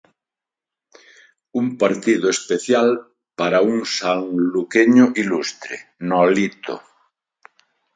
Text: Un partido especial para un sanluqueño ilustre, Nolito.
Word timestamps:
Un 1.59 1.67
partido 1.81 2.27
especial 2.35 2.87
para 3.39 3.57
un 3.71 3.77
sanluqueño 3.95 5.05
ilustre, 5.21 5.75
Nolito. 6.07 6.75